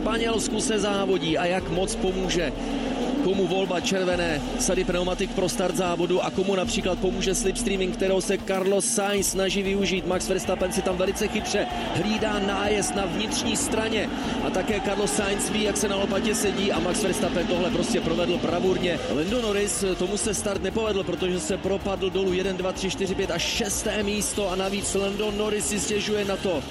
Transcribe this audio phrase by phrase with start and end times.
[0.00, 2.52] Španělsku se závodí a jak moc pomůže
[3.24, 8.38] komu volba červené sady pneumatik pro start závodu a komu například pomůže slipstreaming, kterou se
[8.38, 10.06] Carlos Sainz snaží využít.
[10.06, 14.08] Max Verstappen si tam velice chytře hlídá nájezd na vnitřní straně
[14.46, 18.00] a také Carlos Sainz ví, jak se na lopatě sedí a Max Verstappen tohle prostě
[18.00, 18.98] provedl bravurně.
[19.14, 23.30] Lando Norris tomu se start nepovedl, protože se propadl dolů 1, 2, 3, 4, 5
[23.30, 23.86] a 6.
[24.02, 26.62] místo a navíc Lando Norris si stěžuje na to,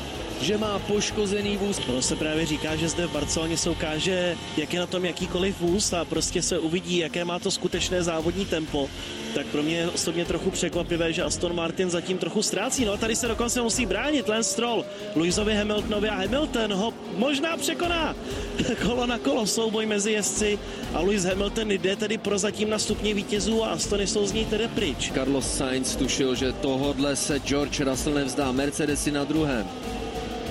[0.41, 1.81] že má poškozený vůz.
[1.89, 5.59] Ono se právě říká, že zde v Barceloně se ukáže, jak je na tom jakýkoliv
[5.59, 8.89] vůz a prostě se uvidí, jaké má to skutečné závodní tempo.
[9.35, 12.85] Tak pro mě je osobně trochu překvapivé, že Aston Martin zatím trochu ztrácí.
[12.85, 17.57] No a tady se dokonce musí bránit Lance Stroll, Louisovi Hamiltonovi a Hamilton ho možná
[17.57, 18.15] překoná.
[18.85, 20.59] kolo na kolo souboj mezi jezdci
[20.93, 24.67] a Lewis Hamilton jde tedy prozatím na stupně vítězů a Astony jsou z něj tedy
[24.67, 25.11] pryč.
[25.13, 29.67] Carlos Sainz tušil, že tohodle se George Russell nevzdá, Mercedesy na druhém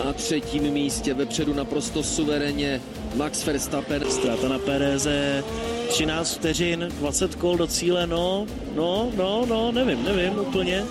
[0.05, 2.81] a třetím místě vepředu naprosto suverénně
[3.15, 4.11] Max Verstappen.
[4.11, 5.45] Ztráta na Pereze,
[5.89, 10.85] 13 vteřin, 20 kol do cíle, no, no, no, no, nevím, nevím úplně.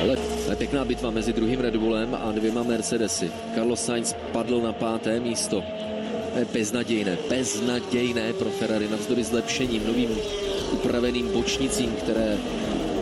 [0.00, 0.16] Ale
[0.50, 3.30] je pěkná bitva mezi druhým Red Bullem a dvěma Mercedesy.
[3.54, 5.62] Carlos Sainz padl na páté místo.
[6.38, 10.10] Je beznadějné, beznadějné pro Ferrari navzdory zlepšením, novým
[10.72, 12.38] upraveným bočnicím, které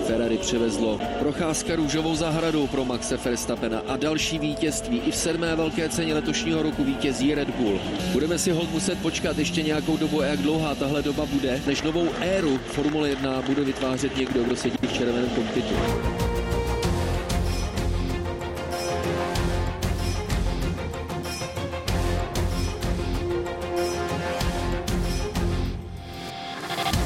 [0.09, 5.89] Ferrari přivezlo procházka růžovou zahradou pro Maxe Verstappena a další vítězství i v sedmé velké
[5.89, 7.81] ceně letošního roku vítězí Red Bull.
[8.12, 12.08] Budeme si hold muset počkat ještě nějakou dobu, jak dlouhá tahle doba bude, než novou
[12.20, 15.74] éru Formule 1 bude vytvářet někdo, kdo sedí v červeném kompitu.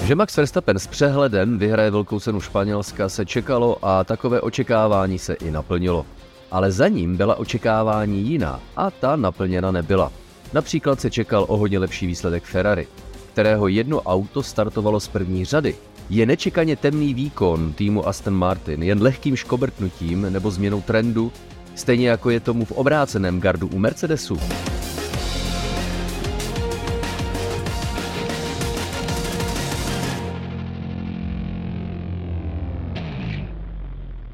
[0.07, 5.35] Že Max Verstappen s přehledem vyhraje velkou cenu Španělska se čekalo a takové očekávání se
[5.35, 6.07] i naplnilo.
[6.51, 10.13] Ale za ním byla očekávání jiná a ta naplněna nebyla.
[10.53, 12.87] Například se čekal o hodně lepší výsledek Ferrari,
[13.33, 15.75] kterého jedno auto startovalo z první řady.
[16.11, 21.33] Je nečekaně temný výkon týmu Aston Martin jen lehkým škobrtnutím nebo změnou trendu,
[21.75, 24.39] stejně jako je tomu v obráceném gardu u Mercedesu.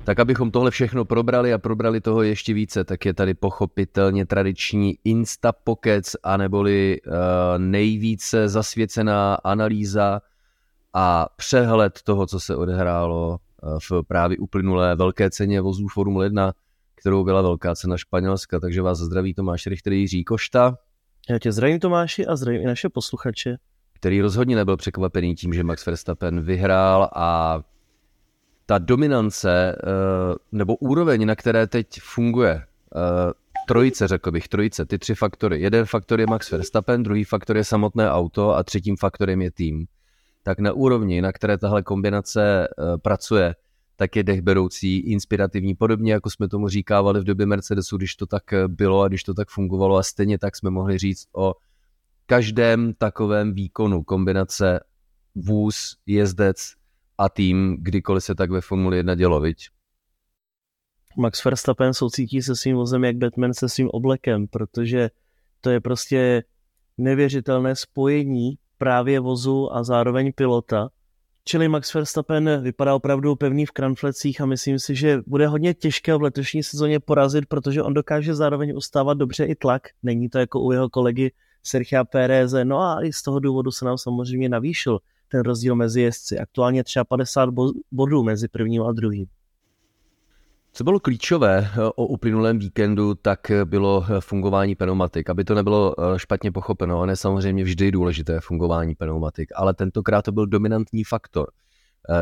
[0.09, 4.99] Tak abychom tohle všechno probrali a probrali toho ještě více, tak je tady pochopitelně tradiční
[5.05, 7.13] Insta Pockets, aneboli uh,
[7.59, 10.21] nejvíce zasvěcená analýza
[10.95, 16.53] a přehled toho, co se odehrálo uh, v právě uplynulé velké ceně vozů Formule 1,
[16.95, 18.61] kterou byla velká cena Španělska.
[18.61, 20.79] Takže vás zdraví Tomáš Richter Jiří Košta.
[21.31, 23.57] Já tě zdravím Tomáši a zdravím i naše posluchače.
[23.93, 27.61] Který rozhodně nebyl překvapený tím, že Max Verstappen vyhrál a
[28.69, 33.33] ta dominance eh, nebo úroveň, na které teď funguje eh,
[33.69, 35.61] trojice, řekl bych, trojice, ty tři faktory.
[35.61, 39.87] Jeden faktor je Max Verstappen, druhý faktor je samotné auto a třetím faktorem je tým.
[40.43, 43.55] Tak na úrovni, na které tahle kombinace eh, pracuje,
[43.97, 48.45] tak je dechberoucí, inspirativní, podobně jako jsme tomu říkávali v době Mercedesu, když to tak
[48.67, 51.55] bylo a když to tak fungovalo a stejně tak jsme mohli říct o
[52.27, 54.81] každém takovém výkonu kombinace
[55.35, 56.78] vůz, jezdec,
[57.19, 59.69] a tým, kdykoliv se tak ve Formuli 1 dělo, viď?
[61.17, 65.11] Max Verstappen soucítí se svým vozem jak Batman se svým oblekem, protože
[65.61, 66.45] to je prostě
[66.99, 70.89] nevěřitelné spojení právě vozu a zároveň pilota.
[71.45, 76.15] Čili Max Verstappen vypadá opravdu pevný v kranflecích a myslím si, že bude hodně těžké
[76.15, 79.83] v letošní sezóně porazit, protože on dokáže zároveň ustávat dobře i tlak.
[80.03, 81.33] Není to jako u jeho kolegy
[81.63, 82.55] Sergio Pérez.
[82.65, 84.99] No a i z toho důvodu se nám samozřejmě navýšil
[85.29, 86.39] ten rozdíl mezi jezdci.
[86.39, 87.49] Aktuálně třeba 50
[87.93, 89.27] bodů mezi prvním a druhým.
[90.73, 95.31] Co bylo klíčové eh, o uplynulém víkendu, tak bylo eh, fungování pneumatik.
[95.31, 100.23] Aby to nebylo eh, špatně pochopeno, on je samozřejmě vždy důležité fungování pneumatik, ale tentokrát
[100.23, 101.51] to byl dominantní faktor.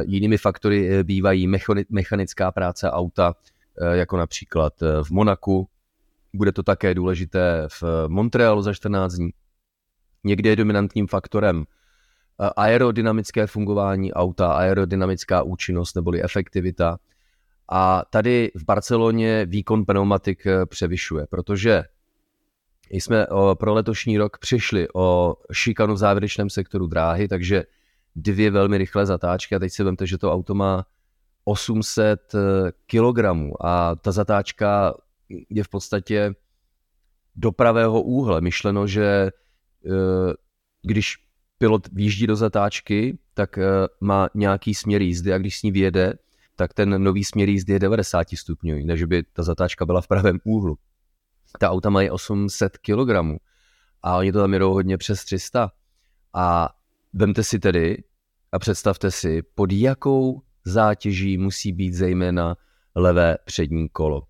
[0.06, 1.49] Jinými faktory bývají
[1.91, 3.35] mechanická práce auta,
[3.93, 4.73] jako například
[5.03, 5.69] v Monaku.
[6.35, 9.31] Bude to také důležité v Montrealu za 14 dní.
[10.25, 11.64] Někdy je dominantním faktorem
[12.38, 16.99] aerodynamické fungování auta, aerodynamická účinnost neboli efektivita.
[17.69, 21.85] A tady v Barceloně výkon pneumatik eh, převyšuje, protože
[22.91, 27.65] jsme pro letošní rok přišli o šikanu v závěrečném sektoru dráhy, takže
[28.17, 30.87] dvě velmi rychlé zatáčky a teď si vemte, že to auto má
[31.44, 32.39] 800 eh,
[32.87, 33.19] kg
[33.61, 34.94] a ta zatáčka
[35.50, 36.35] je v podstatě
[37.37, 38.41] do pravého úhle.
[38.41, 39.31] Myšleno, že
[39.87, 40.32] eh,
[40.82, 41.25] když
[41.58, 43.64] pilot výjíždí do zatáčky, tak eh,
[44.00, 46.14] má nějaký směr jízdy a když s ní vyjede,
[46.56, 50.38] tak ten nový směr jízdy je 90 stupňový, než by ta zatáčka byla v pravém
[50.44, 50.79] úhlu.
[51.58, 53.41] Ta auta mají 800 kg
[54.03, 55.70] a oni to tam jedou hodně přes 300.
[56.35, 56.69] A
[57.12, 58.05] vemte si tedy
[58.53, 62.56] a představte si, pod jakou zátěží musí být zejména
[62.94, 64.23] levé přední kolo.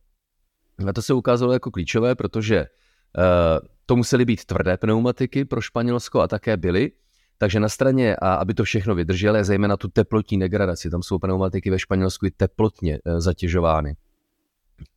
[0.88, 6.20] A to se ukázalo jako klíčové, protože uh, to musely být tvrdé pneumatiky pro Španělsko
[6.20, 6.92] a také byly.
[7.38, 10.90] Takže na straně, a aby to všechno vydrželo, je zejména tu teplotní degradaci.
[10.90, 13.96] Tam jsou pneumatiky ve Španělsku i teplotně uh, zatěžovány.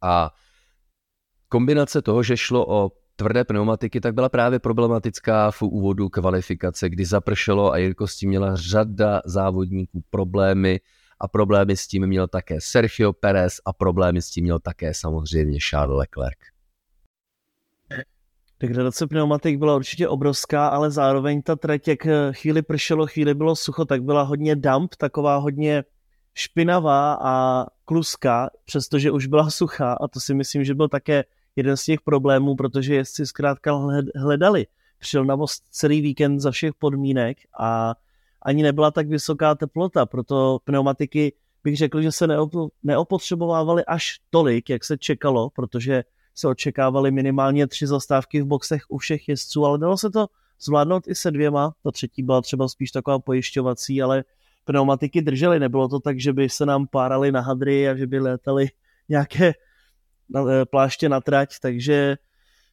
[0.02, 0.32] A
[1.50, 7.06] kombinace toho, že šlo o tvrdé pneumatiky, tak byla právě problematická v úvodu kvalifikace, kdy
[7.06, 10.80] zapršelo a jelikož měla řada závodníků problémy
[11.20, 15.60] a problémy s tím měl také Sergio Perez a problémy s tím měl také samozřejmě
[15.70, 16.38] Charles Leclerc.
[18.60, 22.00] Degradace pneumatik byla určitě obrovská, ale zároveň ta trať, jak
[22.32, 25.84] chvíli pršelo, chvíli bylo sucho, tak byla hodně damp, taková hodně
[26.34, 29.94] špinavá a kluská, přestože už byla suchá.
[29.94, 31.24] A to si myslím, že byl také
[31.56, 33.80] jeden z těch problémů, protože jezdci zkrátka
[34.16, 34.68] hledali
[35.00, 37.96] přilnavost celý víkend za všech podmínek a
[38.42, 41.34] ani nebyla tak vysoká teplota, proto pneumatiky
[41.64, 42.28] bych řekl, že se
[42.84, 46.04] neopotřebovávaly až tolik, jak se čekalo, protože
[46.40, 50.28] se očekávaly minimálně tři zastávky v boxech u všech jezdců, ale dalo se to
[50.62, 51.74] zvládnout i se dvěma.
[51.84, 54.24] Ta třetí byla třeba spíš taková pojišťovací, ale
[54.66, 55.60] pneumatiky držely.
[55.60, 58.68] Nebylo to tak, že by se nám párali na hadry a že by létaly
[59.10, 59.54] nějaké
[60.36, 62.18] Eh, pláště na trať, takže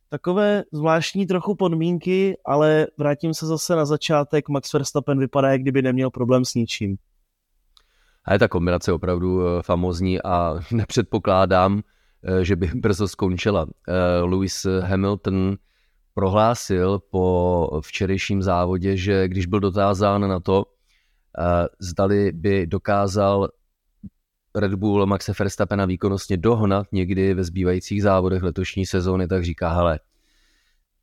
[0.09, 4.49] takové zvláštní trochu podmínky, ale vrátím se zase na začátek.
[4.49, 6.97] Max Verstappen vypadá, jak kdyby neměl problém s ničím.
[8.25, 11.83] A je ta kombinace opravdu eh, famozní a nepředpokládám,
[12.43, 13.67] že by brzo skončila.
[14.23, 15.57] Lewis Hamilton
[16.15, 20.65] prohlásil po včerejším závodě, že když byl dotázán na to,
[21.79, 23.49] zdali by dokázal
[24.55, 30.01] Red Bull Maxe Verstappena výkonnostně dohnat někdy ve zbývajících závodech letošní sezóny, tak říká, hele,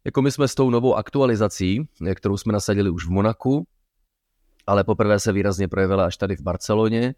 [0.06, 3.68] jako my jsme s tou novou aktualizací, kterou jsme nasadili už v Monaku,
[4.68, 7.16] ale poprvé se výrazně projevila až tady v Barceloně,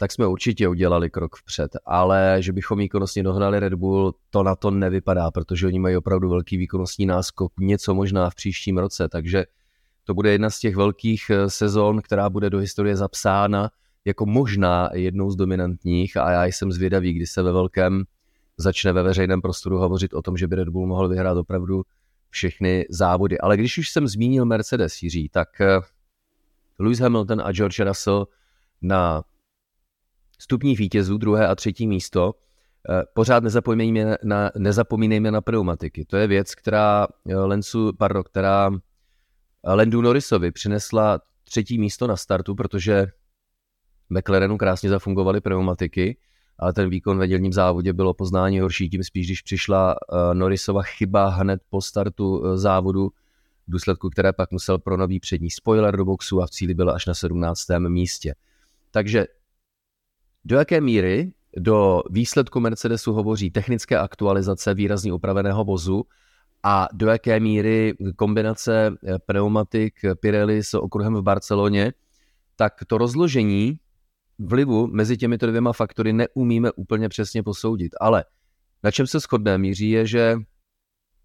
[0.00, 1.76] tak jsme určitě udělali krok vpřed.
[1.86, 6.28] Ale že bychom výkonnostně dohnali Red Bull, to na to nevypadá, protože oni mají opravdu
[6.28, 9.44] velký výkonnostní náskok, něco možná v příštím roce, takže
[10.04, 13.70] to bude jedna z těch velkých eh, sezon, která bude do historie zapsána
[14.04, 18.04] jako možná jednou z dominantních a já jsem zvědavý, kdy se ve velkém
[18.56, 21.82] začne ve veřejném prostoru hovořit o tom, že by Red Bull mohl vyhrát opravdu
[22.30, 23.38] všechny závody.
[23.38, 25.80] Ale když už jsem zmínil Mercedes, Jiří, tak eh,
[26.78, 28.26] Lewis Hamilton a George Russell
[28.82, 29.22] na
[30.38, 32.34] stupních vítězů, druhé a třetí místo,
[32.90, 36.04] eh, pořád nezapomínejme na, nezapomínejme na pneumatiky.
[36.04, 38.70] To je věc, která eh, Lensu, pardon, která
[39.64, 43.06] Landu Norrisovi přinesla třetí místo na startu, protože
[44.10, 46.16] McLarenu krásně zafungovaly pneumatiky,
[46.58, 49.96] ale ten výkon ve dělním závodě bylo poznání horší, tím spíš, když přišla
[50.32, 53.10] Norrisova chyba hned po startu závodu,
[53.68, 56.90] v důsledku které pak musel pro nový přední spoiler do boxu a v cíli byl
[56.90, 57.68] až na 17.
[57.88, 58.34] místě.
[58.90, 59.26] Takže
[60.44, 66.04] do jaké míry do výsledku Mercedesu hovoří technické aktualizace výrazně upraveného vozu
[66.62, 71.92] a do jaké míry kombinace eh, pneumatik Pirelli s okruhem v Barceloně,
[72.56, 73.78] tak to rozložení
[74.38, 77.92] vlivu mezi těmito dvěma faktory neumíme úplně přesně posoudit.
[78.00, 78.24] Ale
[78.82, 80.36] na čem se shodné míří je, že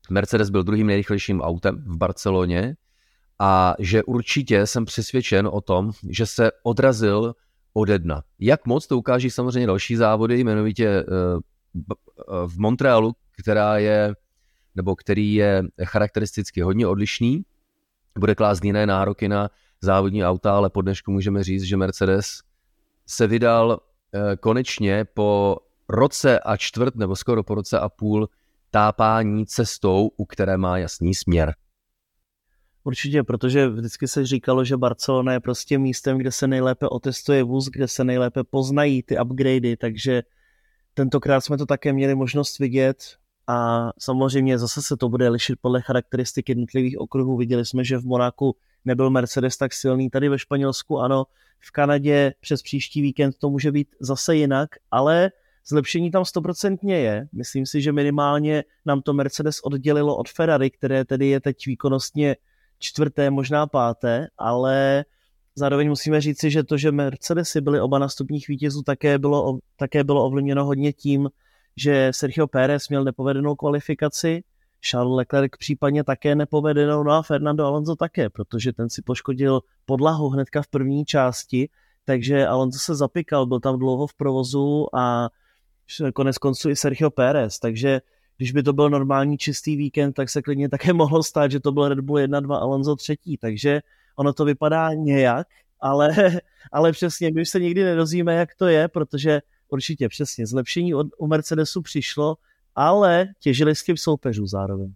[0.10, 2.76] Mercedes byl druhým nejrychlejším autem v Barceloně
[3.40, 7.34] a že určitě jsem přesvědčen o tom, že se odrazil
[7.74, 8.24] ode dna.
[8.40, 11.04] Jak moc, to ukáží samozřejmě další závody, jmenovitě eh,
[12.48, 14.16] v Montrealu, která je,
[14.76, 17.46] nebo který je charakteristicky hodně odlišný,
[18.20, 19.50] bude klást jiné nároky na
[19.82, 22.28] závodní auta, ale po dnešku můžeme říct, že Mercedes
[23.08, 23.80] se vydal
[24.14, 25.58] eh, konečně po
[25.90, 28.30] roce a čtvrt, nebo skoro po roce a půl
[28.72, 31.54] tápání cestou, u které má jasný směr.
[32.84, 37.70] Určitě, protože vždycky se říkalo, že Barcelona je prostě místem, kde se nejlépe otestuje vůz,
[37.70, 40.24] kde se nejlépe poznají ty upgradey, takže
[40.94, 42.98] tentokrát jsme to také měli možnost vidět
[43.48, 47.38] a samozřejmě zase se to bude lišit podle charakteristik jednotlivých okruhů.
[47.38, 51.26] Viděli jsme, že v Monaku nebyl Mercedes tak silný, tady ve Španělsku ano,
[51.60, 55.32] v Kanadě přes příští víkend to může být zase jinak, ale
[55.68, 57.28] zlepšení tam stoprocentně je.
[57.34, 62.36] Myslím si, že minimálně nám to Mercedes oddělilo od Ferrari, které tedy je teď výkonnostně
[62.84, 65.06] čtvrté, možná páté, ale
[65.56, 70.04] zároveň musíme říci, že to, že Mercedesy byly oba na stupních vítězů, také bylo, také
[70.04, 71.30] bylo ovlivněno hodně tím,
[71.78, 74.44] že Sergio Pérez měl nepovedenou kvalifikaci,
[74.82, 80.30] Charles Leclerc případně také nepovedenou, no a Fernando Alonso také, protože ten si poškodil podlahu
[80.30, 81.70] hnedka v první části,
[82.06, 85.30] takže Alonso se zapikal, byl tam dlouho v provozu a
[86.14, 88.02] konec konců i Sergio Pérez, takže
[88.44, 91.72] když by to byl normální čistý víkend, tak se klidně také mohlo stát, že to
[91.72, 93.82] byl Red Bull 1-2 Alonso třetí, takže
[94.16, 95.48] ono to vypadá nějak,
[95.80, 96.16] ale,
[96.72, 101.28] ale přesně, my se nikdy nedozvíme, jak to je, protože určitě přesně zlepšení od, u
[101.28, 102.36] Mercedesu přišlo,
[102.76, 104.94] ale těžili s tím soupeřů zároveň.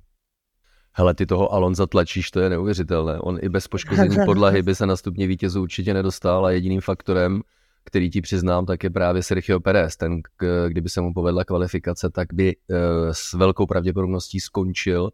[0.92, 3.20] Hele, ty toho Alonza tlačíš, to je neuvěřitelné.
[3.20, 7.42] On i bez poškození podlahy by se na stupně vítězů určitě nedostal a jediným faktorem,
[7.88, 9.98] který ti přiznám, tak je právě Sergio Perez.
[9.98, 10.22] Ten,
[10.68, 12.76] kdyby se mu povedla kvalifikace, tak by eh,
[13.12, 15.10] s velkou pravděpodobností skončil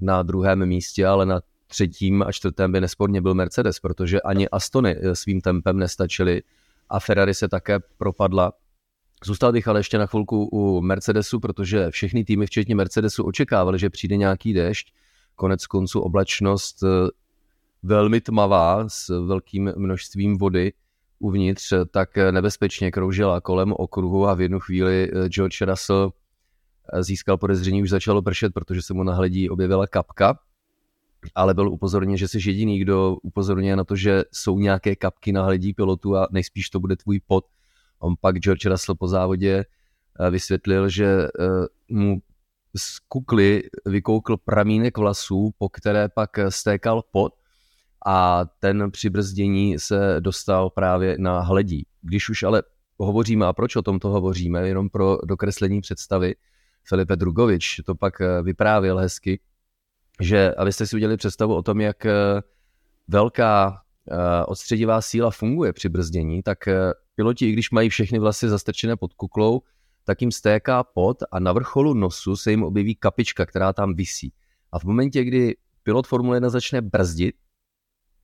[0.00, 4.96] na druhém místě, ale na třetím a čtvrtém by nesporně byl Mercedes, protože ani Astony
[4.96, 6.42] eh, svým tempem nestačily
[6.88, 8.52] a Ferrari se také propadla.
[9.24, 13.90] Zůstal bych ale ještě na chvilku u Mercedesu, protože všechny týmy, včetně Mercedesu, očekávali, že
[13.90, 14.92] přijde nějaký déšť.
[15.36, 16.86] Konec konců oblačnost eh,
[17.82, 20.72] velmi tmavá s velkým množstvím vody
[21.20, 26.12] uvnitř, tak nebezpečně kroužila kolem okruhu a v jednu chvíli eh, George Russell
[27.00, 30.38] získal podezření, už začalo pršet, protože se mu na hledí objevila kapka
[31.34, 35.42] ale byl upozorněn, že jsi jediný, kdo upozorňuje na to, že jsou nějaké kapky na
[35.42, 37.44] hledí pilotu a nejspíš to bude tvůj pot.
[37.98, 39.64] On pak George Russell po závodě
[40.20, 41.28] eh, vysvětlil, že eh,
[41.88, 42.22] mu
[42.76, 47.34] z kukly vykoukl pramínek vlasů, po které pak stékal pot
[48.06, 51.86] a ten při brzdění se dostal právě na hledí.
[52.02, 52.62] Když už ale
[52.98, 56.34] hovoříme, a proč o tomto hovoříme, jenom pro dokreslení představy,
[56.84, 59.40] Filipe Drugovič to pak eh, vyprávěl hezky,
[60.20, 62.12] že abyste si udělali představu o tom, jak eh,
[63.08, 66.58] velká eh, odstředivá síla funguje při brzdění, tak
[67.14, 69.60] piloti, i když mají všechny vlasy zastrčené pod kuklou,
[70.04, 74.32] tak jim stéká pot a na vrcholu nosu se jim objeví kapička, která tam visí.
[74.72, 77.34] A v momentě, kdy pilot Formule 1 začne brzdit,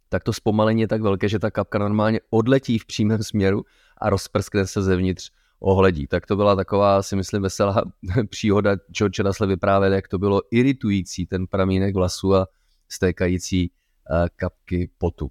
[0.09, 3.65] tak to zpomalení je tak velké, že ta kapka normálně odletí v přímém směru
[3.99, 6.07] a rozprskne se zevnitř ohledí.
[6.07, 7.83] Tak to byla taková, si myslím, veselá
[8.31, 8.77] příhoda.
[8.91, 12.47] George Russell vyprávěl, jak to bylo iritující, ten pramínek vlasu a
[12.89, 13.71] stékající
[14.11, 15.31] uh, kapky potu.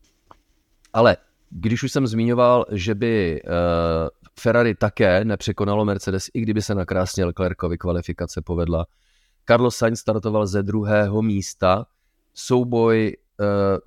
[0.94, 1.18] Ale
[1.50, 3.50] když už jsem zmiňoval, že by uh,
[4.40, 8.86] Ferrari také nepřekonalo Mercedes, i kdyby se nakrásně Leclercovi kvalifikace povedla.
[9.48, 11.86] Carlos Sainz startoval ze druhého místa.
[12.34, 13.18] Souboj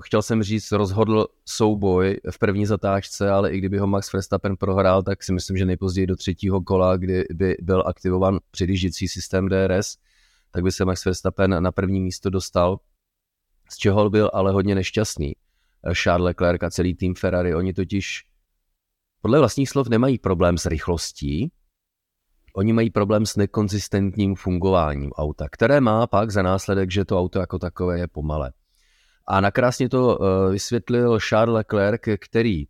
[0.03, 5.03] chtěl jsem říct, rozhodl souboj v první zatáčce, ale i kdyby ho Max Verstappen prohrál,
[5.03, 9.97] tak si myslím, že nejpozději do třetího kola, kdy by byl aktivovan předjížděcí systém DRS,
[10.51, 12.79] tak by se Max Verstappen na první místo dostal,
[13.71, 15.33] z čeho byl ale hodně nešťastný.
[15.87, 18.25] Eh, Charles Leclerc a celý tým Ferrari, oni totiž
[19.21, 21.53] podle vlastních slov nemají problém s rychlostí,
[22.55, 27.39] oni mají problém s nekonzistentním fungováním auta, které má pak za následek, že to auto
[27.39, 28.53] jako takové je pomalé.
[29.31, 32.65] A nakrásně to eh, vysvětlil Charles Leclerc, který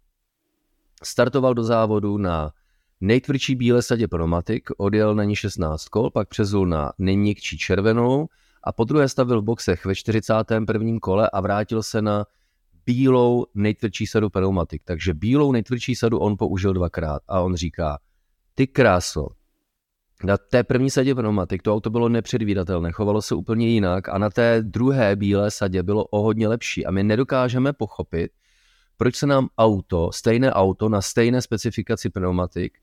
[1.03, 2.53] startoval do závodu na
[3.01, 8.29] nejtvrdší bílé sadě pneumatik, odjel na ní 16 kol, pak přezul na nejměkčí červenou
[8.65, 10.99] a po druhé stavil v boxech ve 41.
[11.03, 12.25] kole a vrátil se na
[12.87, 14.83] bílou nejtvrdší sadu pneumatik.
[14.85, 17.99] Takže bílou nejtvrdší sadu on použil dvakrát a on říká,
[18.55, 19.29] ty kráso,
[20.25, 24.31] na té první sadě pneumatik to auto bylo nepředvídatelné, chovalo se úplně jinak a na
[24.31, 28.33] té druhé bílé sadě bylo o hodně lepší a my nedokážeme pochopit,
[28.97, 32.79] proč se nám auto, stejné auto na stejné specifikaci pneumatik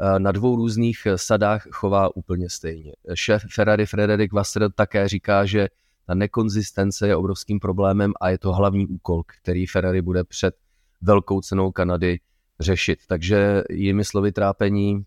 [0.00, 2.92] eh, na dvou různých sadách chová úplně stejně.
[3.14, 5.68] Šéf Ferrari Frederik Vassar také říká, že
[6.06, 10.54] ta nekonzistence je obrovským problémem a je to hlavní úkol, který Ferrari bude před
[11.00, 12.20] velkou cenou Kanady
[12.60, 12.98] řešit.
[13.06, 15.04] Takže jinými slovy trápení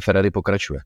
[0.00, 0.80] Ferrari pokračuje.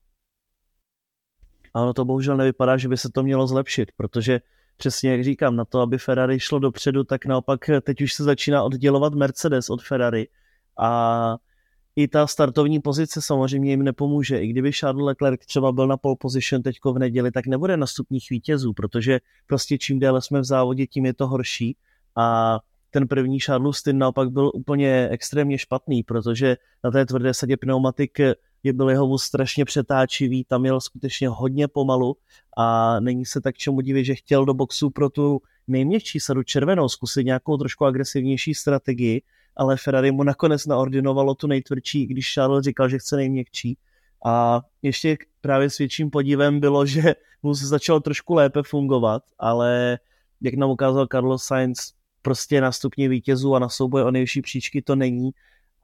[1.74, 4.40] A ono to bohužel nevypadá, že by se to mělo zlepšit, protože
[4.76, 8.62] přesně jak říkám, na to, aby Ferrari šlo dopředu, tak naopak teď už se začíná
[8.62, 10.28] oddělovat Mercedes od Ferrari
[10.78, 11.36] a
[11.96, 14.38] i ta startovní pozice samozřejmě jim nepomůže.
[14.38, 17.86] I kdyby Charles Leclerc třeba byl na pole position teďko v neděli, tak nebude na
[17.86, 21.76] stupních vítězů, protože prostě čím déle jsme v závodě, tím je to horší
[22.16, 22.58] a
[22.90, 28.18] ten první Charles Styn naopak byl úplně extrémně špatný, protože na té tvrdé sadě pneumatik
[28.64, 32.16] je byl jeho strašně přetáčivý, tam jel skutečně hodně pomalu
[32.56, 36.88] a není se tak čemu divit, že chtěl do boxu pro tu nejměkčí sadu červenou
[36.88, 39.22] zkusit nějakou trošku agresivnější strategii,
[39.56, 43.78] ale Ferrari mu nakonec naordinovalo tu nejtvrdší, když Charles říkal, že chce nejměkčí.
[44.26, 49.98] A ještě právě s větším podívem bylo, že mu se začal trošku lépe fungovat, ale
[50.40, 51.78] jak nám ukázal Carlos Sainz,
[52.22, 55.30] prostě na stupni vítězů a na souboje o nejvyšší příčky to není.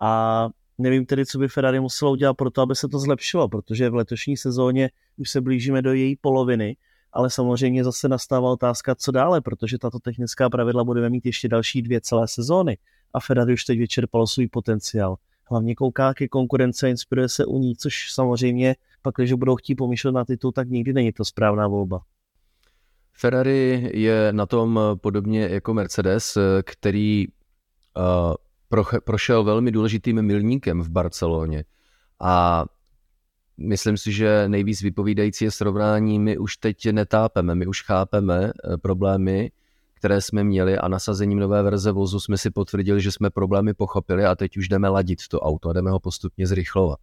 [0.00, 0.48] A
[0.80, 3.94] Nevím tedy, co by Ferrari muselo udělat pro to, aby se to zlepšilo, protože v
[3.94, 6.76] letošní sezóně už se blížíme do její poloviny,
[7.12, 11.82] ale samozřejmě zase nastává otázka, co dále, protože tato technická pravidla budeme mít ještě další
[11.82, 12.78] dvě celé sezóny
[13.14, 15.16] a Ferrari už teď vyčerpalo svůj potenciál.
[15.50, 20.12] hlavně kouká ke konkurence, inspiruje se u ní, což samozřejmě pak, když budou chtít pomýšlet
[20.12, 22.00] na titul, tak nikdy není to správná volba.
[23.12, 28.34] Ferrari je na tom podobně jako Mercedes, který uh,
[29.04, 31.64] prošel velmi důležitým milníkem v Barceloně
[32.20, 32.64] a
[33.56, 38.76] myslím si, že nejvíc vypovídající je srovnání, my už teď netápeme, my už chápeme eh,
[38.76, 39.50] problémy,
[39.94, 44.24] které jsme měli a nasazením nové verze vozu jsme si potvrdili, že jsme problémy pochopili
[44.24, 46.98] a teď už jdeme ladit to auto a jdeme ho postupně zrychlovat.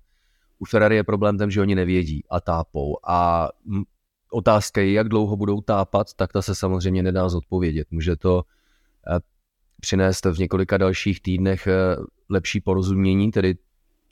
[0.60, 3.50] U Ferrari je problém ten, že oni nevědí a tápou a
[4.32, 7.88] otázka je, jak dlouho budou tápat, tak ta se samozřejmě nedá zodpovědět.
[7.92, 8.44] Může to
[9.16, 9.20] eh,
[9.82, 11.96] přinést v několika dalších týdnech eh,
[12.30, 13.56] lepší porozumění, tedy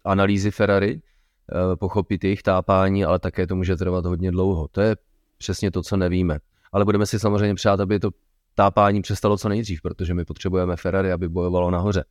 [0.03, 4.67] analýzy Ferrari, eh, pochopit jejich tápání, ale také to může trvat hodně dlouho.
[4.67, 4.95] To je
[5.37, 6.39] přesně to, co nevíme.
[6.71, 8.09] Ale budeme si samozřejmě přát, aby to
[8.55, 12.05] tápání přestalo co nejdřív, protože my potřebujeme Ferrari, aby bojovalo nahoře.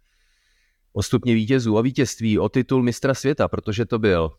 [0.93, 4.31] O stupně vítězů a vítězství, o titul mistra světa, protože to byl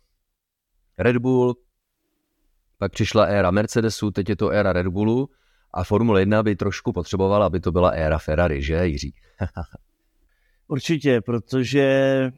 [0.97, 1.55] Red Bull,
[2.77, 5.29] pak přišla éra Mercedesu, teď je to éra Red Bullu
[5.75, 9.13] a Formule 1 by trošku potřebovala, aby to byla éra Ferrari, že Jiří?
[10.67, 12.31] Určitě, protože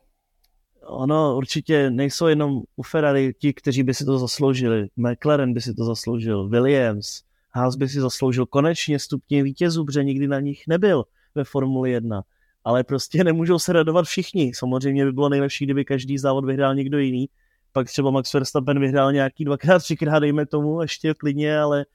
[0.85, 4.87] ono určitě nejsou jenom u Ferrari ti, kteří by si to zasloužili.
[4.95, 10.27] McLaren by si to zasloužil, Williams, Haas by si zasloužil konečně stupně vítězů, protože nikdy
[10.27, 11.03] na nich nebyl
[11.35, 12.21] ve Formuli 1.
[12.63, 14.51] Ale prostě nemůžou se radovat všichni.
[14.55, 17.29] Samozřejmě by bylo nejlepší, kdyby každý závod vyhrál někdo jiný.
[17.71, 21.85] Pak třeba Max Verstappen vyhrál nějaký dvakrát, třikrát, dejme tomu, ještě klidně, ale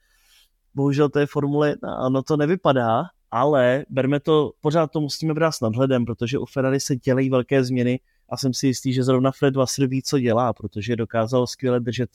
[0.75, 5.33] bohužel to je Formule 1 a ono to nevypadá, ale berme to, pořád to musíme
[5.33, 9.03] brát s nadhledem, protože u Ferrari se dělají velké změny a jsem si jistý, že
[9.03, 12.09] zrovna Fred Vassar ví, co dělá, protože dokázal skvěle držet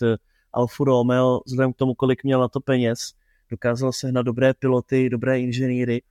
[0.53, 3.13] Alfa Romeo vzhledem k tomu, kolik měl na to peněz
[3.51, 6.03] dokázal sehnat dobré piloty, dobré inženýry.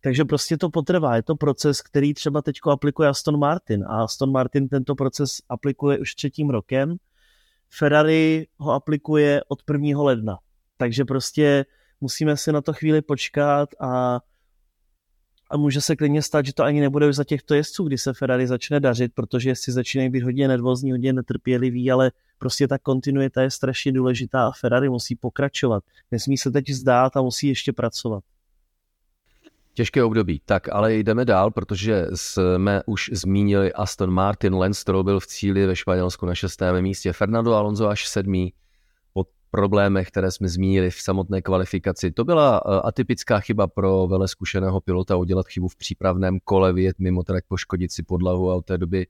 [0.00, 1.16] Takže prostě to potrvá.
[1.16, 5.98] Je to proces, který třeba teď aplikuje Aston Martin a Aston Martin tento proces aplikuje
[5.98, 6.96] už třetím rokem.
[7.70, 10.02] Ferrari ho aplikuje od 1.
[10.02, 10.38] ledna.
[10.76, 11.64] Takže prostě
[12.00, 14.20] musíme si na to chvíli počkat a
[15.50, 18.12] a může se klidně stát, že to ani nebude už za těchto jezdců, kdy se
[18.12, 23.42] Ferrari začne dařit, protože si začínají být hodně nervózní, hodně netrpěliví, ale prostě ta kontinuita
[23.42, 25.84] je strašně důležitá a Ferrari musí pokračovat.
[26.10, 28.24] Nesmí se teď zdát a musí ještě pracovat.
[29.74, 30.40] Těžké období.
[30.44, 35.66] Tak ale jdeme dál, protože jsme už zmínili Aston Martin, Lance Stroll byl v cíli
[35.66, 38.52] ve Španělsku na šestém místě, Fernando Alonso až sedmý,
[39.50, 42.10] problémech, které jsme zmínili v samotné kvalifikaci.
[42.10, 46.98] To byla eh, atypická chyba pro vele zkušeného pilota udělat chybu v přípravném kole, vyjet
[46.98, 49.06] mimo trať, poškodit si podlahu a od té doby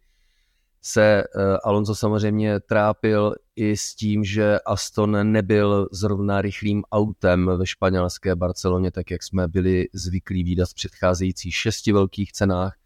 [0.83, 7.67] se eh, Alonso samozřejmě trápil i s tím, že Aston nebyl zrovna rychlým autem ve
[7.67, 12.77] španělské Barceloně, tak jak jsme byli zvyklí výdat v předcházejících šesti velkých cenách.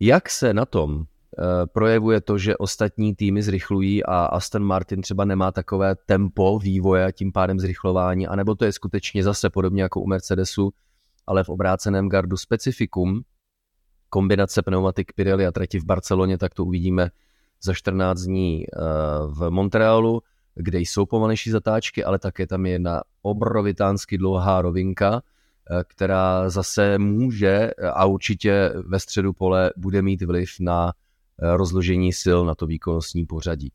[0.00, 1.04] Jak se na tom
[1.72, 7.10] projevuje to, že ostatní týmy zrychlují a Aston Martin třeba nemá takové tempo vývoje a
[7.10, 10.72] tím pádem zrychlování, anebo to je skutečně zase podobně jako u Mercedesu,
[11.26, 13.22] ale v obráceném gardu specifikum,
[14.08, 17.10] kombinace pneumatik Pirelli a trati v Barceloně, tak to uvidíme
[17.62, 18.80] za 14 dní eh,
[19.26, 20.22] v Montrealu,
[20.54, 25.22] kde jsou pomalejší zatáčky, ale také tam je jedna obrovitánsky dlouhá rovinka,
[25.70, 31.05] eh, která zase může a určitě ve středu pole bude mít vliv na Eh,
[31.38, 33.72] rozložení sil na to výkonnostní pořadí.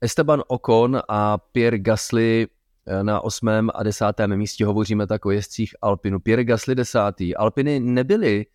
[0.00, 2.46] Esteban Ocon a Pierre Gasly
[2.86, 3.48] eh, na 8.
[3.74, 4.04] a 10.
[4.26, 6.20] místě hovoříme tak o jezdcích Alpinu.
[6.20, 7.00] Pierre Gasly 10.
[7.36, 8.46] Alpiny nebyly,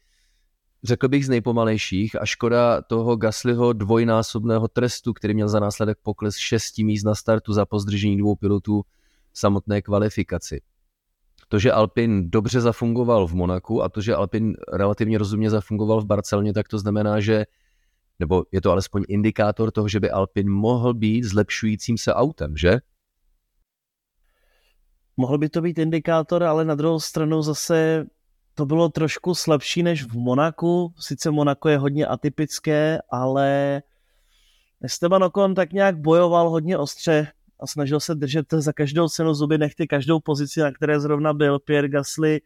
[0.84, 6.36] řekl bych, z nejpomalejších a škoda toho Gaslyho dvojnásobného trestu, který měl za následek pokles
[6.36, 8.82] 6 míst na startu za pozdržení dvou pilotů
[9.32, 10.62] v samotné kvalifikaci.
[11.48, 16.06] To, že Alpin dobře zafungoval v Monaku a to, že Alpin relativně rozumně zafungoval v
[16.06, 17.46] Barceloně, tak to znamená, že
[18.20, 22.80] nebo je to alespoň indikátor toho, že by Alpin mohl být zlepšujícím se autem, že?
[25.18, 28.06] Mohl by to být indikátor, ale na druhou stranu zase
[28.54, 30.94] to bylo trošku slabší než v Monaku.
[31.00, 33.82] Sice Monako je hodně atypické, ale
[34.82, 37.28] Esteban Ocon tak nějak bojoval hodně ostře
[37.60, 41.60] a snažil se držet za každou cenu zuby nechty každou pozici, na které zrovna byl.
[41.60, 42.42] Pierre Gasly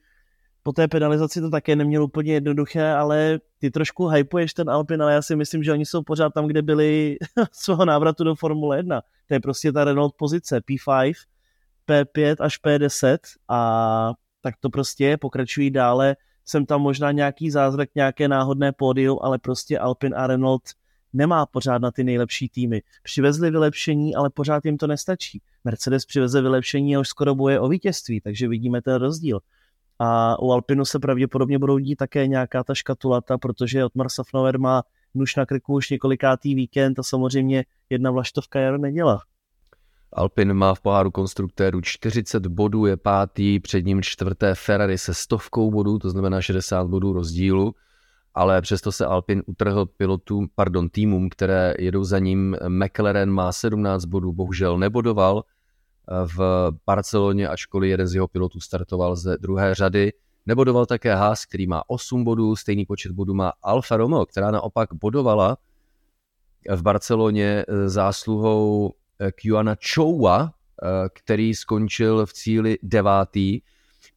[0.68, 5.14] po té penalizaci to také nemělo úplně jednoduché, ale ty trošku hypuješ ten Alpin, ale
[5.14, 7.18] já si myslím, že oni jsou pořád tam, kde byli
[7.52, 9.02] svého návratu do Formule 1.
[9.28, 11.14] To je prostě ta Renault pozice P5,
[11.88, 13.18] P5 až P10
[13.50, 16.16] a tak to prostě pokračují dále.
[16.46, 20.64] Jsem tam možná nějaký zázrak, nějaké náhodné pódium, ale prostě Alpin a Renault
[21.14, 22.82] nemá pořád na ty nejlepší týmy.
[23.04, 25.42] Přivezli vylepšení, ale pořád jim to nestačí.
[25.64, 29.40] Mercedes přiveze vylepšení a už skoro boje o vítězství, takže vidíme ten rozdíl.
[30.00, 34.84] A u Alpinu se pravděpodobně budou dít také nějaká ta škatulata, protože Otmar Safnauer má
[35.16, 39.22] nuž na krku už několikátý víkend a samozřejmě jedna vlaštovka jaro nedělá.
[40.14, 45.72] Alpin má v poháru konstruktérů 40 bodů, je pátý, před ním čtvrté Ferrari se stovkou
[45.72, 47.76] bodů, to znamená 60 bodů rozdílu,
[48.34, 52.58] ale přesto se Alpin utrhl pilotům, pardon, týmům, které jedou za ním.
[52.68, 55.44] McLaren má 17 bodů, bohužel nebodoval
[56.26, 60.13] v Barceloně, ačkoliv jeden z jeho pilotů startoval ze druhé řady.
[60.46, 64.89] Nebodoval také Haas, který má 8 bodů, stejný počet bodů má Alfa Romeo, která naopak
[64.93, 65.58] bodovala
[66.76, 68.93] v Barceloně zásluhou
[69.32, 70.52] Kiana Choua,
[70.84, 73.62] eh, který skončil v cíli devátý.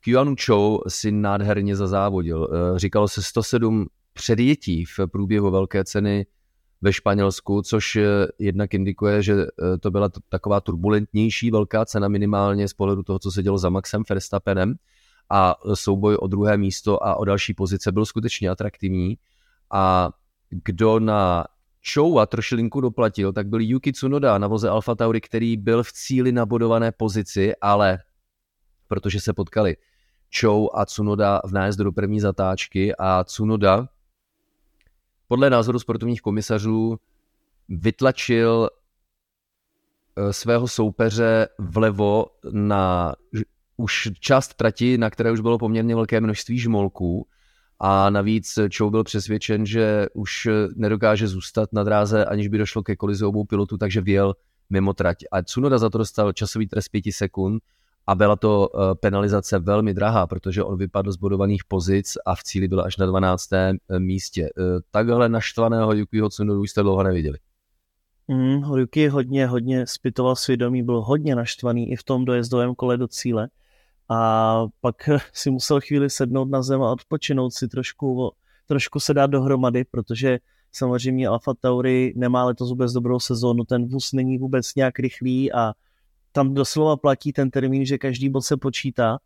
[0.01, 2.49] Kianu Chou si nádherně zazávodil.
[2.53, 6.27] Eh, říkalo se 107 předjetí v průběhu velké ceny
[6.83, 8.05] ve Španělsku, což eh,
[8.39, 9.35] jednak indikuje, že
[9.81, 14.03] to byla taková turbulentnější velká cena minimálně z pohledu toho, co se dělo za Maxem
[14.09, 14.75] Verstappenem.
[15.31, 19.19] A souboj o druhé místo a o další pozice byl skutečně atraktivní.
[19.73, 20.11] A
[20.51, 21.45] kdo na
[21.95, 25.93] show a trošilinku doplatil, tak byl Yuki Tsunoda na voze Alfa Tauri, který byl v
[25.93, 27.99] cíli na bodované pozici, ale
[28.89, 29.77] protože se potkali
[30.41, 33.89] Chou a Tsunoda v nájezdu do první zatáčky a Tsunoda
[35.31, 36.97] podle názoru sportovních komisařů
[37.69, 38.69] vytlačil
[40.17, 43.15] eh, svého soupeře vlevo na
[43.77, 47.27] už část trati, na které už bylo poměrně velké množství žmolků
[47.79, 52.97] a navíc Chou byl přesvědčen, že už nedokáže zůstat na dráze, aniž by došlo ke
[52.97, 54.35] kolizi obou pilotů, takže věl
[54.71, 55.17] mimo trať.
[55.33, 57.63] A Tsunoda za to dostal časový trest 5 sekund
[58.11, 62.43] a byla to eh, penalizace velmi drahá, protože on vypadl z bodovaných pozic a v
[62.43, 63.53] cíli byl až na 12.
[63.53, 64.49] Eh, místě.
[64.59, 67.39] Eh, takhle naštvaného Yukiho Tsunodu jste dlouho neviděli.
[68.29, 73.09] Mm, Yuki hodně, hodně spitoval svědomí, byl hodně naštvaný i v tom dojezdovém kole do
[73.09, 73.49] cíle
[74.09, 78.33] a pak si musel chvíli sednout na zem a odpočinout si trošku,
[78.67, 80.39] trošku se dát dohromady, protože
[80.73, 85.73] samozřejmě Alfa Tauri nemá letos vůbec dobrou sezónu, ten vůz není vůbec nějak rychlý a
[86.33, 89.19] tam doslova platí ten termín, že každý bod se počítá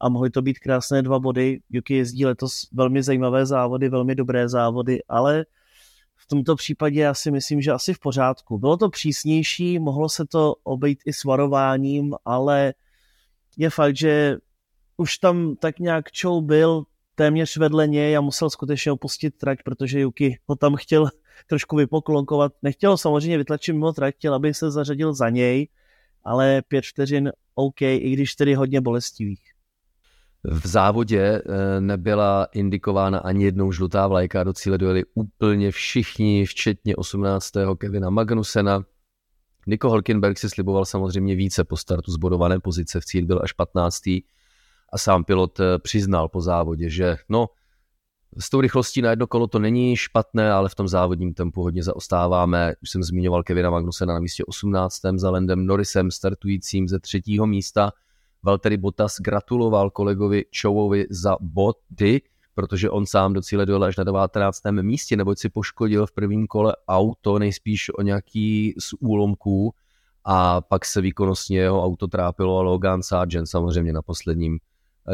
[0.00, 1.60] a mohly to být krásné dva body.
[1.70, 5.44] Yuki jezdí letos velmi zajímavé závody, velmi dobré závody, ale
[6.16, 8.58] v tomto případě já si myslím, že asi v pořádku.
[8.58, 12.74] Bylo to přísnější, mohlo se to obejít i s varováním, ale
[13.56, 14.36] je fakt, že
[14.96, 20.00] už tam tak nějak Chou byl téměř vedle něj a musel skutečně opustit trať, protože
[20.00, 21.08] Yuki ho tam chtěl
[21.46, 22.52] trošku vypoklonkovat.
[22.62, 25.68] Nechtěl samozřejmě vytlačit mimo trať, chtěl, aby se zařadil za něj,
[26.24, 29.42] ale pět vteřin OK, i když tedy hodně bolestivých.
[30.44, 36.96] V závodě eh, nebyla indikována ani jednou žlutá vlajka, do cíle dojeli úplně všichni, včetně
[36.96, 37.52] 18.
[37.78, 38.84] Kevina Magnusena,
[39.66, 44.06] Nico Holkenberg si sliboval samozřejmě více po startu zbodované pozice, v cíl byl až 15.
[44.92, 47.46] a sám pilot eh, přiznal po závodě, že no,
[48.38, 51.82] s tou rychlostí na jedno kolo to není špatné, ale v tom závodním tempu hodně
[51.82, 52.74] zaostáváme.
[52.82, 55.00] Už jsem zmiňoval Kevina Magnusena na místě 18.
[55.16, 57.92] za Lendem Norrisem startujícím ze třetího místa.
[58.42, 62.20] Valtteri Bottas gratuloval kolegovi Chowovi za body,
[62.54, 64.62] protože on sám do cíle dojel až na 19.
[64.80, 69.74] místě, neboť si poškodil v prvním kole auto, nejspíš o nějaký z úlomků
[70.24, 74.58] a pak se výkonnostně jeho auto trápilo a Logan Sargent samozřejmě na posledním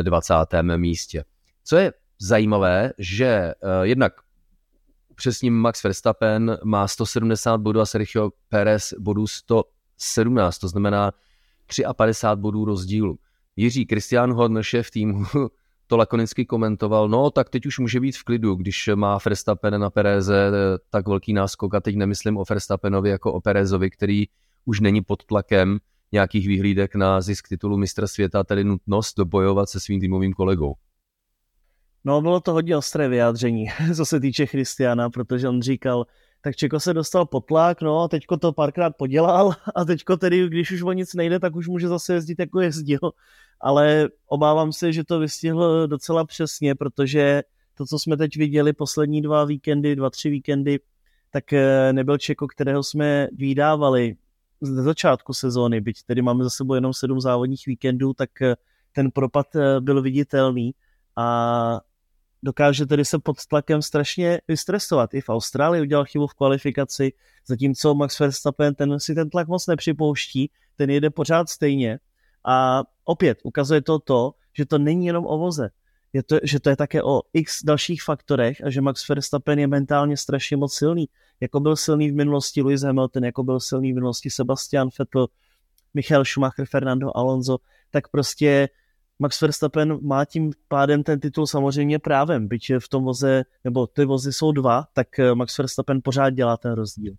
[0.03, 0.35] 20.
[0.55, 1.25] Eh, místě.
[1.65, 4.13] Co je zajímavé, že uh, jednak
[5.15, 11.13] přes ním Max Verstappen má 170 bodů a Sergio Perez bodů 117, to znamená
[11.97, 13.19] 53 bodů rozdílu.
[13.57, 15.25] Jiří Christian Horner, šéf týmu,
[15.87, 19.91] to lakonicky komentoval, no tak teď už může být v klidu, když má Verstappen na
[19.91, 24.25] Pereze eh, tak velký náskok a teď nemyslím o Verstappenovi jako o Perezovi, který
[24.65, 25.79] už není pod tlakem
[26.13, 30.75] nějakých výhlídek na zisk titulu mistra světa, tedy nutnost bojovat se svým týmovým kolegou.
[32.07, 33.66] No, bylo to hodně ostré vyjádření,
[33.97, 36.07] co se týče Christiana, protože on říkal,
[36.40, 40.49] tak Čeko se dostal pod tlak, no a teďko to párkrát podělal a teďko tedy,
[40.49, 43.01] když už o nic nejde, tak už může zase jezdit, jako jezdil.
[43.61, 47.42] Ale obávám se, že to vystihl docela přesně, protože
[47.75, 50.81] to, co jsme teď viděli poslední dva víkendy, dva, tři víkendy,
[51.31, 54.16] tak eh, nebyl Čeko, kterého jsme vydávali
[54.61, 58.57] z začátku sezóny, byť tedy máme za sebou jenom sedm závodních víkendů, tak eh,
[58.92, 60.75] ten propad eh, byl viditelný.
[61.16, 61.81] A
[62.42, 65.14] dokáže tedy se pod tlakem strašně vystresovat.
[65.14, 67.12] I v Austrálii udělal chybu v kvalifikaci,
[67.46, 71.99] zatímco Max Verstappen ten si ten tlak moc nepřipouští, ten jede pořád stejně
[72.44, 75.70] a opět ukazuje to to, že to není jenom o voze.
[76.12, 79.66] Je to, že to je také o x dalších faktorech a že Max Verstappen je
[79.66, 81.09] mentálně strašně moc silný.
[81.40, 85.27] Jako byl silný v minulosti Lewis Hamilton, jako byl silný v minulosti Sebastian Vettel,
[85.94, 87.59] Michael Schumacher, Fernando Alonso,
[87.90, 88.68] tak prostě
[89.19, 94.05] Max Verstappen má tím pádem ten titul samozřejmě právem, byť v tom voze, nebo ty
[94.05, 97.15] vozy jsou dva, tak eh, Max Verstappen pořád dělá ten rozdíl.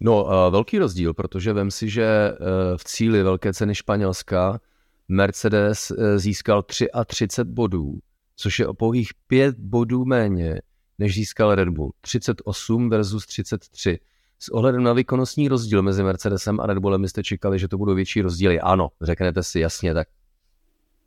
[0.00, 2.32] No, velký rozdíl, protože vem si, že
[2.76, 4.60] v cíli velké ceny Španělska
[5.08, 7.98] Mercedes získal 33 bodů,
[8.36, 10.60] což je o pouhých 5 bodů méně,
[10.98, 11.92] než získal Red Bull.
[12.00, 13.98] 38 versus 33.
[14.38, 17.94] S ohledem na výkonnostní rozdíl mezi Mercedesem a Red Bullem jste čekali, že to budou
[17.94, 18.60] větší rozdíly.
[18.60, 20.08] Ano, řeknete si jasně, tak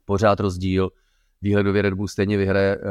[0.07, 0.89] pořád rozdíl.
[1.41, 2.83] Výhledově Red Bull stejně vyhraje uh,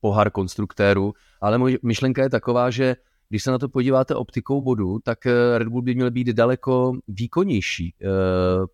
[0.00, 2.96] pohár konstruktérů, ale myšlenka je taková, že
[3.28, 6.92] když se na to podíváte optikou bodu, tak eh, Red Bull by měl být daleko
[7.08, 8.08] výkonnější uh,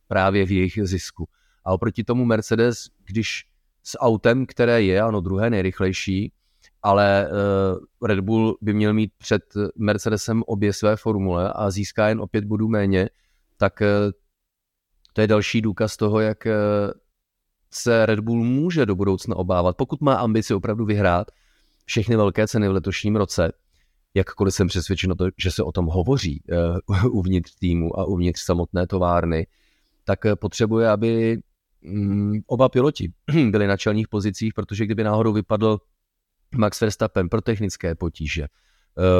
[0.09, 1.29] právě v jejich zisku.
[1.65, 3.45] A oproti tomu Mercedes, když
[3.83, 6.33] s autem, které je, ano, druhé nejrychlejší,
[6.83, 7.31] ale
[8.03, 9.43] Red Bull by měl mít před
[9.77, 13.09] Mercedesem obě své formule a získá jen o pět bodů méně,
[13.57, 13.83] tak
[15.13, 16.47] to je další důkaz toho, jak
[17.71, 21.31] se Red Bull může do budoucna obávat, pokud má ambici opravdu vyhrát
[21.85, 23.53] všechny velké ceny v letošním roce,
[24.15, 26.43] jakkoliv jsem přesvědčen, to, že se o tom hovoří
[26.91, 29.47] uh, uvnitř týmu a uvnitř samotné továrny,
[30.05, 31.39] tak potřebuje, aby
[31.85, 33.13] um, oba piloti
[33.51, 35.79] byli na čelních pozicích, protože kdyby náhodou vypadl
[36.57, 38.68] Max Verstappen pro technické potíže, eh,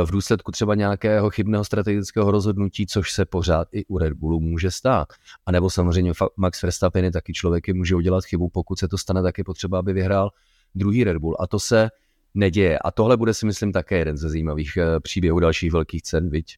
[0.05, 4.71] v důsledku třeba nějakého chybného strategického rozhodnutí, což se pořád i u Red Bullu může
[4.71, 5.09] stát.
[5.47, 9.23] A nebo samozřejmě Max Verstappen je taky člověk, může udělat chybu, pokud se to stane,
[9.23, 10.31] tak je potřeba, aby vyhrál
[10.75, 11.37] druhý Red Bull.
[11.41, 11.91] A to se
[12.35, 12.79] neděje.
[12.79, 16.57] A tohle bude si myslím také jeden ze zajímavých eh, příběhů dalších velkých cen, viď?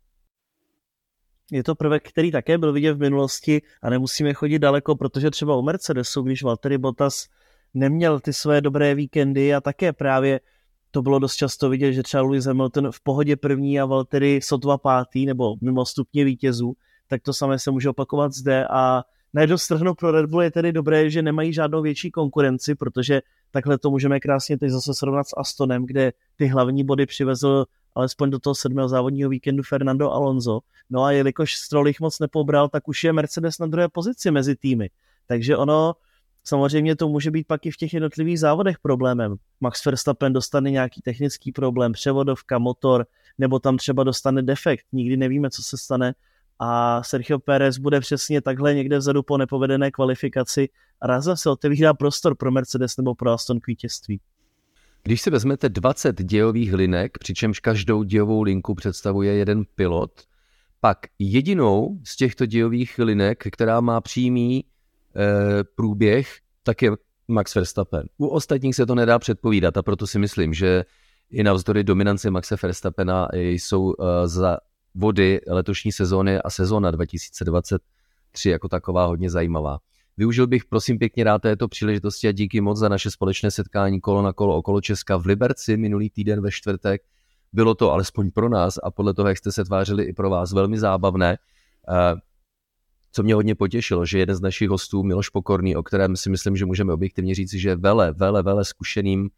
[1.52, 5.56] Je to prvek, který také byl vidět v minulosti a nemusíme chodit daleko, protože třeba
[5.56, 7.26] u Mercedesu, když Valtteri Bottas
[7.74, 10.40] neměl ty své dobré víkendy a také právě
[10.90, 14.78] to bylo dost často vidět, že třeba Lewis Hamilton v pohodě první a Valtteri sotva
[14.78, 16.72] pátý nebo mimo stupně vítězů,
[17.08, 19.02] tak to samé se může opakovat zde a
[19.34, 23.20] na jednu stranu pro Red Bull je tedy dobré, že nemají žádnou větší konkurenci, protože
[23.50, 28.30] takhle to můžeme krásně teď zase srovnat s Astonem, kde ty hlavní body přivezl alespoň
[28.30, 30.60] do toho sedmého závodního víkendu Fernando Alonso.
[30.90, 34.56] No a jelikož Stroll jich moc nepobral, tak už je Mercedes na druhé pozici mezi
[34.56, 34.90] týmy.
[35.26, 35.94] Takže ono
[36.44, 39.36] Samozřejmě to může být pak i v těch jednotlivých závodech problémem.
[39.60, 43.06] Max Verstappen dostane nějaký technický problém, převodovka, motor,
[43.38, 46.14] nebo tam třeba dostane defekt, nikdy nevíme, co se stane.
[46.58, 50.68] A Sergio Pérez bude přesně takhle někde vzadu po nepovedené kvalifikaci
[51.00, 54.20] a rázem se otevírá prostor pro Mercedes nebo pro Aston k vítězství.
[55.02, 60.10] Když si vezmete 20 dějových linek, přičemž každou dějovou linku představuje jeden pilot,
[60.80, 64.64] pak jedinou z těchto dějových linek, která má přímý
[65.74, 66.28] průběh,
[66.62, 66.90] tak je
[67.28, 68.06] Max Verstappen.
[68.18, 70.84] U ostatních se to nedá předpovídat a proto si myslím, že
[71.30, 74.58] i navzdory dominanci Maxe Verstappena jsou eh, za
[74.94, 79.78] vody letošní sezóny a sezóna 2023 jako taková hodně zajímavá.
[80.16, 84.22] Využil bych prosím pěkně rád této příležitosti a díky moc za naše společné setkání kolo
[84.22, 87.02] na kolo okolo Česka v Liberci minulý týden ve čtvrtek.
[87.52, 90.52] Bylo to alespoň pro nás a podle toho, jak jste se tvářili i pro vás,
[90.52, 91.38] velmi zábavné.
[93.10, 96.30] Eh, co mě hodně potěšilo, že jeden z našich hostů, Miloš Pokorný, o kterém si
[96.30, 99.30] myslím, že můžeme objektivně říci, že je vele, vele, vele zkušeným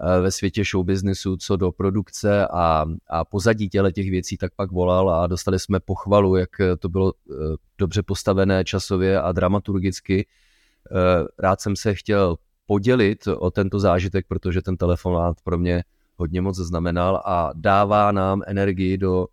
[0.00, 4.54] eh, ve světě show businessu co do produkce a, a pozadí těle těch věcí, tak
[4.56, 7.34] pak volal a dostali jsme pochvalu, jak to bylo eh,
[7.78, 10.26] dobře postavené časově a dramaturgicky.
[10.26, 15.84] Eh, rád jsem se chtěl podělit o tento zážitek, protože ten telefonát pro mě
[16.16, 19.26] hodně moc znamenal a dává nám energii do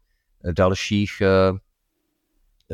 [0.52, 1.12] dalších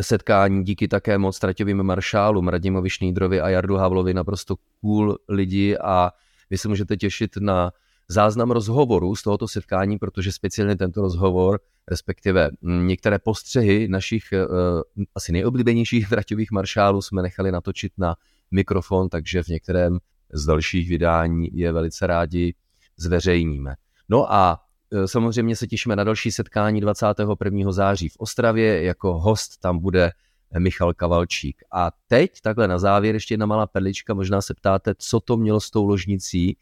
[0.01, 6.11] setkání díky také moc traťovým maršálům Radimovi Šnídrovi a Jardu Havlovi naprosto cool lidi a
[6.49, 7.71] vy se můžete těšit na
[8.07, 15.31] záznam rozhovoru z tohoto setkání, protože speciálně tento rozhovor, respektive některé postřehy našich uh, asi
[15.31, 18.15] nejoblíbenějších traťových maršálů jsme nechali natočit na
[18.51, 19.97] mikrofon, takže v některém
[20.33, 22.53] z dalších vydání je velice rádi
[22.97, 23.75] zveřejníme.
[24.09, 24.59] No a
[25.05, 27.71] samozřejmě se těšíme na další setkání 21.
[27.71, 28.83] září v Ostravě.
[28.83, 30.11] Jako host tam bude
[30.59, 31.63] Michal Kavalčík.
[31.71, 35.59] A teď, takhle na závěr, ještě jedna malá perlička, možná se ptáte, co to mělo
[35.59, 36.57] s tou ložnicí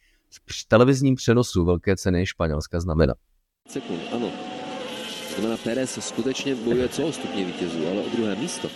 [0.52, 3.18] v televizním přenosu Velké ceny Španělska znamenat.
[3.68, 4.32] Sekund, ano.
[5.36, 8.70] Znamená, Pérez skutečně bojuje celostupně vítězů, ale o druhé místo.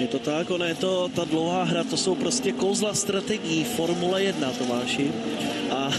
[0.00, 4.22] Je to tak, ono je to ta dlouhá hra, to jsou prostě kouzla strategií Formule
[4.22, 5.12] 1, Tomáši.
[5.70, 5.92] A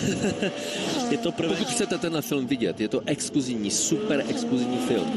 [1.11, 1.55] je to první...
[1.55, 5.11] Pokud chcete tenhle film vidět, je to exkluzivní, super exkluzivní film.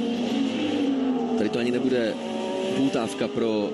[1.39, 2.15] Tady to ani nebude
[2.77, 3.71] půltávka pro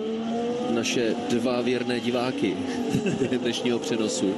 [0.70, 2.56] naše dva věrné diváky
[3.42, 4.34] dnešního přenosu.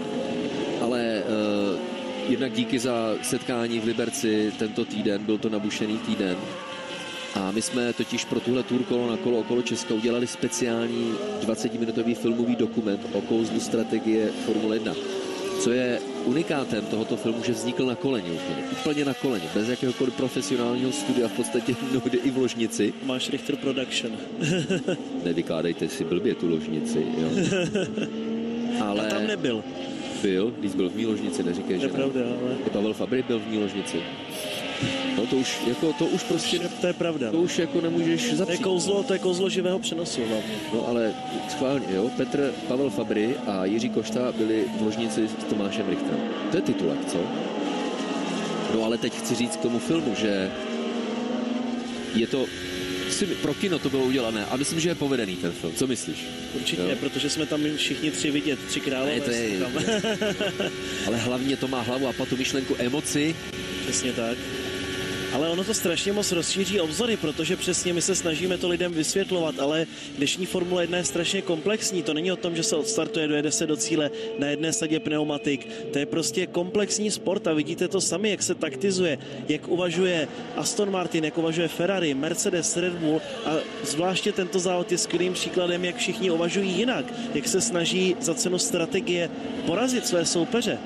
[0.80, 1.80] Ale uh,
[2.30, 6.36] jednak díky za setkání v Liberci tento týden, byl to nabušený týden.
[7.34, 11.14] A my jsme totiž pro tuhle tour kolo na kolo okolo Česka udělali speciální
[11.46, 14.94] 20-minutový filmový dokument o kouzlu strategie Formule 1
[15.62, 18.64] co je unikátem tohoto filmu, že vznikl na koleni úplně.
[18.72, 22.94] Úplně na koleni, bez jakéhokoliv profesionálního studia, v podstatě mnohdy i v ložnici.
[23.04, 24.12] Máš Richter Production.
[25.24, 27.28] Nevykládejte si blbě tu ložnici, jo.
[28.84, 29.06] Ale...
[29.06, 29.64] A tam nebyl.
[30.22, 32.56] Byl, když byl v mý ložnici, neříkej, že to je pravda, ale...
[32.66, 34.02] I Pavel Fabry byl v mý ložnici.
[35.16, 36.58] No to už, jako, to už prostě...
[36.80, 37.30] To je pravda.
[37.30, 38.56] To už jako nemůžeš zapřít.
[38.56, 40.54] To je kouzlo, to je kouzlo živého přenosu hlavně.
[40.74, 41.14] No ale
[41.48, 46.20] schválně, jo, Petr Pavel Fabry a Jiří Košta byli v ložnici s Tomášem Richterem.
[46.50, 47.18] To je titulek, co?
[48.74, 50.50] No ale teď chci říct k tomu filmu, že
[52.14, 52.46] je to
[53.42, 55.72] pro kino to bylo udělané a myslím, že je povedený ten film.
[55.74, 56.26] Co myslíš?
[56.54, 56.96] Určitě, jo?
[57.00, 59.14] protože jsme tam všichni tři vidět, tři králové.
[59.14, 59.58] Ne, to je,
[61.06, 63.36] ale hlavně to má hlavu a patu myšlenku emoci.
[63.82, 64.38] Přesně tak.
[65.32, 69.58] Ale ono to strašně moc rozšíří obzory, protože přesně my se snažíme to lidem vysvětlovat,
[69.58, 72.02] ale dnešní Formule 1 je strašně komplexní.
[72.02, 75.68] To není o tom, že se odstartuje, dojede se do cíle na jedné sadě pneumatik.
[75.92, 79.18] To je prostě komplexní sport a vidíte to sami, jak se taktizuje,
[79.48, 83.50] jak uvažuje Aston Martin, jak uvažuje Ferrari, Mercedes, Red Bull a
[83.84, 88.58] zvláště tento závod je skvělým příkladem, jak všichni uvažují jinak, jak se snaží za cenu
[88.58, 89.30] strategie
[89.66, 90.78] porazit své soupeře.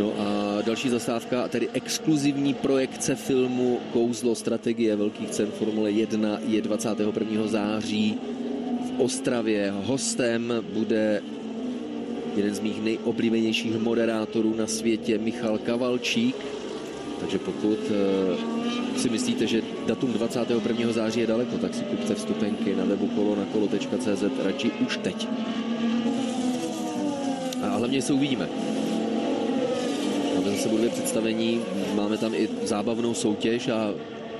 [0.00, 6.62] No a další zastávka, tedy exkluzivní projekce filmu Kouzlo strategie velkých cen Formule 1 je
[6.62, 7.46] 21.
[7.46, 8.18] září
[8.86, 9.74] v Ostravě.
[9.84, 11.22] Hostem bude
[12.36, 16.36] jeden z mých nejoblíbenějších moderátorů na světě, Michal Kavalčík.
[17.20, 20.92] Takže pokud uh, si myslíte, že datum 21.
[20.92, 25.28] září je daleko, tak si kupte vstupenky na webu kolonakolo.cz radši už teď.
[27.62, 28.48] A hlavně se uvidíme.
[30.62, 31.62] Sebou dvě představení,
[31.94, 33.90] máme tam i zábavnou soutěž a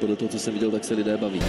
[0.00, 1.40] podle toho, co jsem viděl, tak se lidé baví.